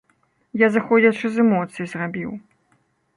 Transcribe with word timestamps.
Я 0.61 0.69
зыходзячы 0.75 1.31
з 1.35 1.39
эмоцый 1.43 1.85
зрабіў. 1.91 2.31